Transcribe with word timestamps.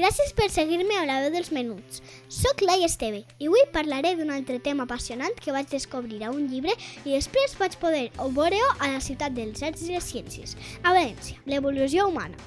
Gràcies 0.00 0.30
per 0.32 0.46
seguir-me 0.48 0.94
a 0.96 1.02
la 1.04 1.18
veu 1.20 1.32
dels 1.34 1.50
menuts. 1.52 1.98
Soc 2.32 2.62
Laia 2.64 2.86
Esteve 2.88 3.18
i 3.36 3.50
avui 3.50 3.66
parlaré 3.74 4.14
d'un 4.16 4.30
altre 4.32 4.56
tema 4.64 4.86
apassionant 4.86 5.36
que 5.44 5.52
vaig 5.52 5.68
descobrir 5.68 6.22
a 6.24 6.30
un 6.32 6.46
llibre 6.48 6.72
i 7.04 7.10
després 7.10 7.58
vaig 7.60 7.76
poder 7.82 8.06
veure-ho 8.16 8.70
a 8.78 8.88
la 8.94 9.02
ciutat 9.04 9.36
dels 9.36 9.60
arts 9.60 9.84
i 9.84 9.92
les 9.92 10.08
ciències, 10.08 10.56
a 10.80 10.94
València, 10.96 11.36
l'evolució 11.44 12.08
humana. 12.08 12.40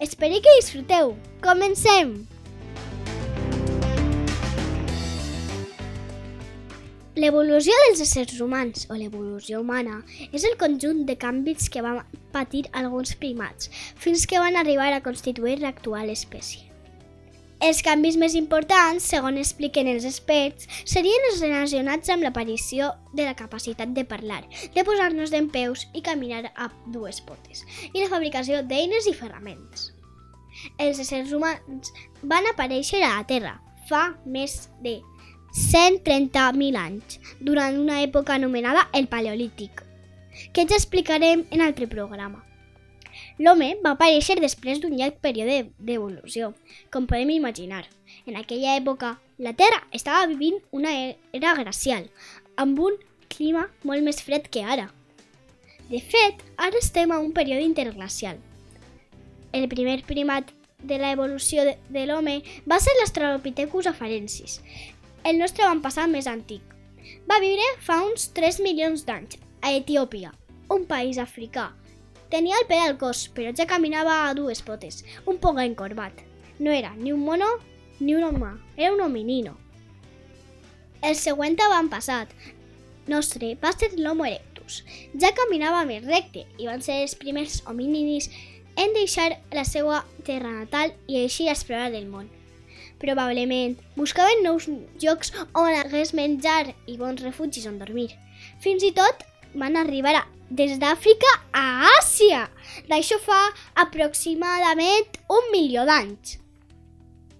Espero 0.00 0.40
que 0.40 0.56
disfruteu! 0.56 1.12
Comencem! 1.44 2.16
L'evolució 7.20 7.76
dels 7.84 8.00
éssers 8.08 8.40
humans, 8.40 8.88
o 8.88 8.96
l'evolució 8.96 9.60
humana, 9.60 10.00
és 10.32 10.48
el 10.48 10.56
conjunt 10.56 11.04
de 11.04 11.20
canvis 11.20 11.68
que 11.68 11.84
van 11.84 12.00
patir 12.32 12.70
alguns 12.72 13.12
primats, 13.12 13.68
fins 13.92 14.24
que 14.24 14.40
van 14.40 14.56
arribar 14.56 14.94
a 14.94 15.04
constituir 15.04 15.60
l'actual 15.60 16.08
espècie. 16.08 16.70
Els 17.64 17.78
canvis 17.80 18.18
més 18.20 18.34
importants, 18.36 19.06
segons 19.08 19.40
expliquen 19.40 19.88
els 19.88 20.04
experts, 20.04 20.66
serien 20.84 21.28
els 21.30 21.38
relacionats 21.40 22.10
amb 22.12 22.26
l'aparició 22.26 22.90
de 23.16 23.24
la 23.24 23.32
capacitat 23.38 23.94
de 23.96 24.04
parlar, 24.04 24.42
de 24.74 24.84
posar-nos 24.84 25.32
d'en 25.32 25.48
peus 25.54 25.86
i 25.96 26.02
caminar 26.04 26.42
a 26.60 26.68
dues 26.92 27.22
potes, 27.24 27.64
i 27.94 28.02
la 28.02 28.10
fabricació 28.12 28.60
d'eines 28.68 29.08
i 29.08 29.16
ferraments. 29.16 29.94
Els 30.76 31.00
éssers 31.00 31.32
humans 31.32 31.94
van 32.20 32.52
aparèixer 32.52 33.00
a 33.00 33.14
la 33.16 33.26
Terra 33.32 33.56
fa 33.88 34.10
més 34.28 34.66
de 34.84 34.98
130.000 35.56 36.76
anys, 36.84 37.20
durant 37.40 37.80
una 37.80 38.02
època 38.04 38.36
anomenada 38.36 38.90
el 38.92 39.08
Paleolític, 39.08 39.80
que 40.52 40.68
ja 40.68 40.76
explicarem 40.76 41.48
en 41.48 41.64
altre 41.64 41.88
programa. 41.88 42.43
L'home 43.38 43.72
va 43.82 43.96
aparèixer 43.96 44.36
després 44.38 44.78
d'un 44.78 44.94
llarg 44.94 45.16
període 45.22 45.70
d'evolució, 45.82 46.52
com 46.94 47.08
podem 47.10 47.32
imaginar. 47.34 47.82
En 48.30 48.36
aquella 48.38 48.76
època, 48.78 49.16
la 49.42 49.54
Terra 49.58 49.80
estava 49.90 50.28
vivint 50.30 50.60
una 50.70 50.92
era 51.34 51.54
glacial, 51.58 52.06
amb 52.56 52.78
un 52.78 53.00
clima 53.26 53.66
molt 53.82 54.06
més 54.06 54.22
fred 54.22 54.46
que 54.46 54.62
ara. 54.62 54.86
De 55.90 55.98
fet, 55.98 56.44
ara 56.56 56.78
estem 56.78 57.10
a 57.10 57.18
un 57.18 57.32
període 57.34 57.66
interglacial. 57.66 58.38
El 59.52 59.66
primer 59.68 60.02
primat 60.06 60.54
de 60.84 61.00
l'evolució 61.00 61.64
de, 61.66 61.74
de 61.90 62.06
l'home 62.06 62.38
va 62.70 62.78
ser 62.78 62.94
l'Australopithecus 63.00 63.90
afarensis, 63.90 64.60
el 65.24 65.40
nostre 65.40 65.64
avantpassat 65.64 66.10
més 66.12 66.28
antic. 66.30 66.62
Va 67.28 67.40
viure 67.42 67.66
fa 67.82 67.98
uns 68.06 68.28
3 68.36 68.60
milions 68.62 69.04
d'anys 69.08 69.40
a 69.64 69.72
Etiòpia, 69.74 70.30
un 70.70 70.84
país 70.86 71.18
africà. 71.18 71.72
Tenia 72.32 72.56
el 72.60 72.68
pèl 72.70 72.86
al 72.86 72.96
cos, 72.98 73.26
però 73.34 73.52
ja 73.56 73.68
caminava 73.70 74.24
a 74.24 74.32
dues 74.34 74.62
potes, 74.64 75.02
un 75.26 75.38
poc 75.42 75.60
encorbat. 75.62 76.24
No 76.58 76.72
era 76.72 76.94
ni 76.96 77.12
un 77.12 77.24
mono 77.26 77.48
ni 78.00 78.14
un 78.14 78.24
home, 78.24 78.54
era 78.76 78.92
un 78.94 79.00
hominino. 79.00 79.56
El 81.02 81.16
següent 81.20 81.58
avantpassat 81.60 82.30
nostre 83.06 83.54
va 83.62 83.72
ser 83.76 83.90
l'Homo 83.98 84.24
erectus. 84.24 84.82
Ja 85.20 85.34
caminava 85.36 85.84
més 85.84 86.06
recte 86.06 86.46
i 86.58 86.68
van 86.68 86.82
ser 86.82 87.02
els 87.02 87.14
primers 87.20 87.60
homininis 87.68 88.30
en 88.80 88.94
deixar 88.96 89.34
la 89.52 89.64
seva 89.68 90.00
terra 90.24 90.50
natal 90.50 90.94
i 91.06 91.20
així 91.20 91.48
explorar 91.48 91.92
el 91.92 92.08
món. 92.08 92.30
Probablement 93.02 93.76
buscaven 93.98 94.42
nous 94.46 94.66
llocs 95.02 95.34
on 95.52 95.74
hagués 95.74 96.14
menjar 96.16 96.72
i 96.86 96.96
bons 96.96 97.22
refugis 97.22 97.66
on 97.68 97.78
dormir. 97.78 98.10
Fins 98.64 98.82
i 98.86 98.94
tot 98.96 99.26
van 99.54 99.76
arribar 99.76 100.14
a, 100.16 100.24
des 100.50 100.78
d'Àfrica 100.78 101.30
a 101.52 101.88
Àsia. 101.98 102.48
D'això 102.88 103.18
fa 103.22 103.40
aproximadament 103.86 105.18
un 105.30 105.50
milió 105.52 105.84
d'anys. 105.88 106.38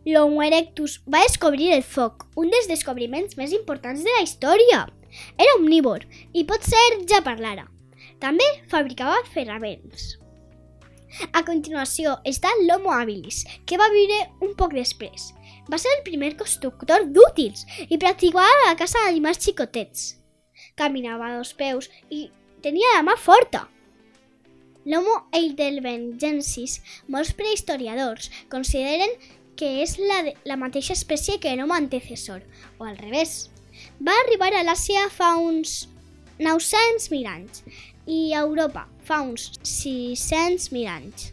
L'Homo 0.04 0.42
erectus 0.44 0.98
va 1.08 1.22
descobrir 1.24 1.70
el 1.72 1.82
foc, 1.82 2.26
un 2.36 2.50
dels 2.52 2.68
descobriments 2.68 3.38
més 3.38 3.54
importants 3.56 4.02
de 4.04 4.12
la 4.18 4.24
història. 4.26 4.82
Era 5.38 5.54
omnívor 5.60 6.04
i 6.32 6.44
potser 6.44 6.84
ja 7.08 7.22
parlara. 7.24 7.64
També 8.20 8.44
fabricava 8.68 9.24
ferraments. 9.32 10.18
A 11.32 11.44
continuació 11.46 12.16
està 12.26 12.50
l'Homo 12.66 12.92
habilis, 12.92 13.44
que 13.64 13.78
va 13.80 13.90
viure 13.92 14.20
un 14.42 14.54
poc 14.58 14.74
després. 14.74 15.30
Va 15.70 15.78
ser 15.80 15.92
el 15.96 16.04
primer 16.04 16.34
constructor 16.36 17.06
d'útils 17.08 17.64
i 17.88 17.96
practicava 17.96 18.66
la 18.66 18.76
caça 18.76 19.00
d'animals 19.06 19.40
xicotets. 19.40 20.08
Caminava 20.76 21.30
a 21.30 21.36
dos 21.38 21.54
peus 21.56 21.88
i 22.10 22.26
tenia 22.64 22.96
la 22.96 23.04
mà 23.04 23.16
forta. 23.20 23.66
L'Homo 24.84 25.14
heidelbergensis, 25.32 26.80
molts 27.08 27.32
prehistoriadors 27.36 28.30
consideren 28.52 29.12
que 29.56 29.68
és 29.84 29.96
la, 30.00 30.20
de, 30.26 30.34
la 30.48 30.58
mateixa 30.60 30.96
espècie 30.96 31.38
que 31.40 31.54
l'Homo 31.56 31.76
antecessor, 31.76 32.42
o 32.78 32.88
al 32.88 32.98
revés. 32.98 33.50
Va 34.00 34.14
arribar 34.24 34.50
a 34.52 34.64
l'Àsia 34.66 35.06
fa 35.12 35.34
uns 35.40 35.84
900.000 36.40 37.30
anys 37.30 37.62
i 38.10 38.34
a 38.34 38.42
Europa 38.42 38.88
fa 39.06 39.20
uns 39.22 39.52
600.000 39.62 40.90
anys. 40.90 41.30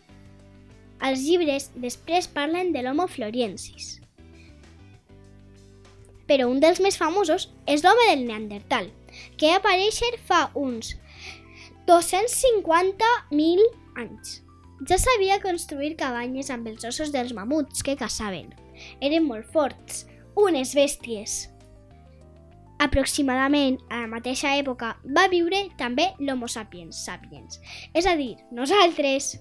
Els 1.02 1.26
llibres 1.26 1.72
després 1.82 2.30
parlen 2.30 2.72
de 2.76 2.84
l'Homo 2.86 3.08
floriensis. 3.10 3.98
Però 6.30 6.48
un 6.48 6.62
dels 6.64 6.80
més 6.80 6.96
famosos 6.96 7.50
és 7.68 7.84
l'home 7.84 8.08
del 8.12 8.28
Neandertal, 8.28 8.92
que 9.36 9.50
va 9.50 9.60
aparèixer 9.60 10.14
fa 10.28 10.46
uns 10.56 10.94
250.000 11.92 13.64
anys. 13.98 14.42
Ja 14.88 14.96
sabia 14.98 15.42
construir 15.44 15.98
cabanyes 16.00 16.48
amb 16.54 16.70
els 16.72 16.86
ossos 16.88 17.10
dels 17.12 17.34
mamuts 17.36 17.84
que 17.84 17.98
caçaven. 18.00 18.54
Eren 19.04 19.26
molt 19.28 19.50
forts, 19.52 20.06
unes 20.40 20.72
bèsties. 20.78 21.50
Aproximadament 22.82 23.76
a 23.92 24.06
la 24.06 24.12
mateixa 24.14 24.54
època 24.58 24.94
va 25.18 25.26
viure 25.34 25.66
també 25.78 26.14
l'Homo 26.24 26.48
sapiens 26.48 27.02
sapiens, 27.06 27.60
és 27.94 28.08
a 28.08 28.16
dir, 28.16 28.38
nosaltres. 28.56 29.36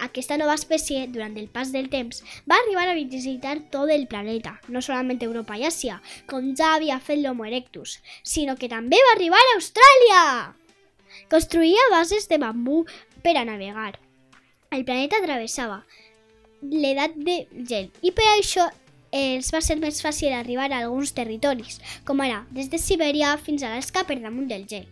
Aquesta 0.00 0.38
nova 0.40 0.56
espècie, 0.56 1.04
durant 1.12 1.36
el 1.36 1.50
pas 1.52 1.74
del 1.76 1.90
temps, 1.92 2.22
va 2.48 2.56
arribar 2.56 2.86
a 2.88 2.96
visitar 2.96 3.58
tot 3.70 3.92
el 3.92 4.08
planeta, 4.08 4.56
no 4.72 4.80
solament 4.80 5.20
Europa 5.28 5.60
i 5.60 5.68
Àsia, 5.68 6.00
com 6.26 6.54
ja 6.56 6.72
havia 6.78 6.98
fet 7.04 7.20
l'Homo 7.20 7.44
erectus, 7.44 7.98
sinó 8.24 8.56
que 8.56 8.72
també 8.72 8.98
va 9.10 9.14
arribar 9.18 9.44
a 9.44 9.54
Austràlia! 9.58 10.24
Construïa 11.32 11.90
bases 11.92 12.28
de 12.28 12.38
bambú 12.38 12.84
per 13.24 13.36
a 13.36 13.44
navegar. 13.44 13.98
El 14.70 14.84
planeta 14.84 15.22
travessava 15.24 15.82
l'edat 16.60 17.16
de 17.16 17.42
gel 17.66 17.90
i 18.04 18.12
per 18.12 18.26
això 18.36 18.68
els 19.10 19.50
va 19.50 19.60
ser 19.64 19.76
més 19.80 19.98
fàcil 20.04 20.32
arribar 20.36 20.68
a 20.70 20.84
alguns 20.84 21.10
territoris, 21.16 21.80
com 22.06 22.20
ara 22.22 22.44
des 22.54 22.70
de 22.70 22.78
Sibèria 22.78 23.34
fins 23.42 23.62
a 23.62 23.72
l'Alaska 23.72 24.04
per 24.06 24.20
damunt 24.20 24.46
del 24.50 24.66
gel. 24.70 24.86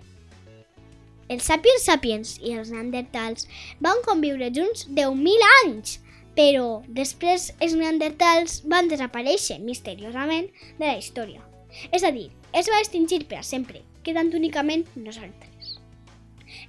Els 1.29 1.45
sapiens 1.45 1.85
sapiens 1.85 2.37
i 2.41 2.55
els 2.57 2.71
neandertals 2.73 3.47
van 3.85 4.01
conviure 4.07 4.49
junts 4.55 4.87
10.000 4.89 5.51
anys, 5.59 5.99
però 6.39 6.81
després 6.89 7.51
els 7.61 7.77
neandertals 7.77 8.63
van 8.73 8.89
desaparèixer 8.89 9.59
misteriosament 9.61 10.49
de 10.79 10.87
la 10.87 10.97
història. 10.97 11.45
És 11.93 12.03
a 12.03 12.11
dir, 12.15 12.31
es 12.57 12.71
va 12.73 12.81
extingir 12.81 13.27
per 13.29 13.43
a 13.43 13.47
sempre, 13.47 13.85
quedant 14.03 14.33
únicament 14.35 14.87
nosaltres. 14.97 15.48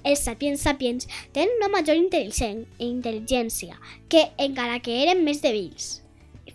Els 0.04 0.22
sapiens 0.24 0.62
sapiens 0.64 1.08
tenen 1.36 1.58
una 1.60 1.72
major 1.74 1.98
intel·ligència 2.00 3.80
que 4.10 4.28
encara 4.38 4.80
que 4.84 5.02
eren 5.04 5.26
més 5.26 5.42
debils. 5.44 6.00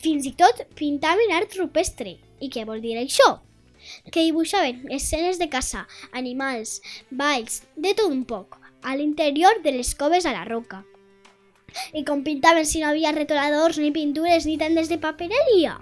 Fins 0.00 0.26
i 0.29 0.32
tot 0.37 0.64
pintaven 0.79 1.32
art 1.32 1.56
rupestre. 1.58 2.17
I 2.41 2.50
què 2.52 2.64
vol 2.69 2.81
dir 2.85 2.96
això? 3.00 3.38
Que 4.11 4.25
dibuixaven 4.25 4.91
escenes 4.93 5.38
de 5.41 5.49
caça, 5.52 5.85
animals, 6.12 6.81
balls, 7.11 7.62
de 7.76 7.93
tot 7.96 8.11
un 8.11 8.25
poc, 8.29 8.58
a 8.82 8.96
l'interior 8.96 9.61
de 9.64 9.73
les 9.76 9.94
coves 9.94 10.26
a 10.26 10.32
la 10.32 10.44
roca. 10.49 10.82
I 11.93 12.05
com 12.06 12.23
pintaven 12.25 12.67
si 12.69 12.81
no 12.81 12.90
havia 12.90 13.12
retoladors, 13.12 13.79
ni 13.79 13.90
pintures, 13.93 14.47
ni 14.47 14.56
tendes 14.61 14.88
de 14.88 14.99
papereria? 15.02 15.79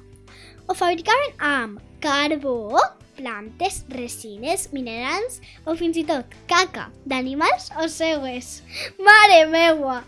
Ho 0.67 0.75
fabricaven 0.79 1.35
amb 1.39 1.81
carbó, 2.03 2.79
plantes, 3.17 3.83
resines, 3.93 4.69
minerals 4.73 5.41
o 5.67 5.77
fins 5.79 5.99
i 6.01 6.07
tot 6.09 6.33
caca 6.51 6.89
d'animals 7.05 7.71
o 7.83 7.89
seues. 7.91 8.61
Mare 8.99 9.45
meua! 9.53 10.03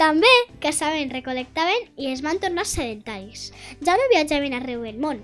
També 0.00 0.30
caçaven, 0.62 1.12
recol·lectaven 1.12 1.84
i 2.00 2.08
es 2.10 2.22
van 2.24 2.40
tornar 2.42 2.64
sedentaris. 2.66 3.50
Ja 3.84 3.94
no 3.98 4.08
viatjaven 4.10 4.56
arreu 4.56 4.82
del 4.82 4.98
món. 4.98 5.20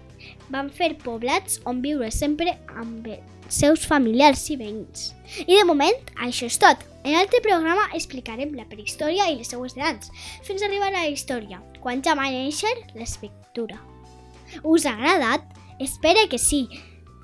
Van 0.52 0.69
fer 0.70 0.93
poblats 1.02 1.58
on 1.67 1.81
viure 1.82 2.11
sempre 2.14 2.55
amb 2.76 3.08
els 3.11 3.58
seus 3.58 3.87
familiars 3.88 4.44
i 4.52 4.58
veïns. 4.61 5.12
I 5.46 5.56
de 5.56 5.64
moment, 5.67 5.99
això 6.23 6.46
és 6.46 6.61
tot. 6.62 6.84
En 7.02 7.17
l'altre 7.17 7.41
programa 7.43 7.88
explicarem 7.96 8.55
la 8.55 8.69
prehistòria 8.69 9.31
i 9.32 9.38
les 9.38 9.50
seues 9.50 9.75
edats, 9.79 10.12
fins 10.44 10.62
a 10.62 10.69
arribar 10.69 10.93
a 10.93 10.99
la 10.99 11.06
història, 11.08 11.62
quan 11.81 12.05
ja 12.05 12.14
va 12.19 12.29
néixer 12.31 12.75
l'escriptura. 12.94 13.81
Us 14.62 14.87
ha 14.87 14.94
agradat? 14.94 15.49
Espero 15.79 16.29
que 16.29 16.39
sí. 16.39 16.69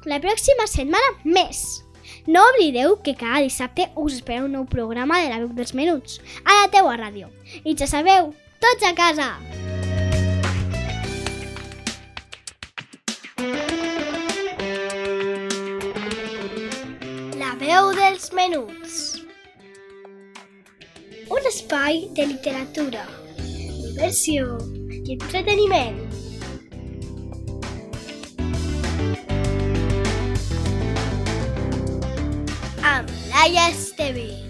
La 0.06 0.20
pròxima 0.22 0.68
setmana 0.70 1.16
més! 1.24 1.82
No 2.26 2.42
oblideu 2.52 2.94
que 3.02 3.16
cada 3.18 3.40
dissabte 3.42 3.88
us 3.98 4.14
espera 4.20 4.44
un 4.44 4.52
nou 4.54 4.64
programa 4.70 5.18
de 5.22 5.32
la 5.32 5.40
veu 5.42 5.50
dels 5.56 5.74
menuts, 5.74 6.20
a 6.44 6.60
la 6.60 6.68
teua 6.70 6.94
ràdio. 7.00 7.32
I 7.64 7.74
ja 7.74 7.88
sabeu, 7.90 8.30
tots 8.62 8.86
a 8.86 8.92
casa! 8.94 9.28
La 17.42 17.52
veu 17.58 17.90
dels 17.98 18.30
menuts. 18.38 19.00
Un 21.26 21.50
espai 21.50 22.04
de 22.14 22.28
literatura, 22.36 23.08
diversió 23.40 24.60
i 25.02 25.18
entreteniment. 25.18 26.04
Amb 33.34 33.54
Laia 33.54 33.68
Esteve. 33.70 34.43